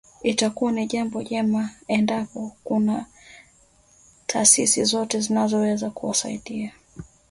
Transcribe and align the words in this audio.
Itakuwa 0.23 0.71
ni 0.71 0.87
jambo 0.87 1.23
jema 1.23 1.69
endapo 1.87 2.55
kuna 2.63 3.05
taasisi 4.27 4.83
zozote 4.85 5.19
zinazoweza 5.19 5.89
kuwasaidia 5.89 6.71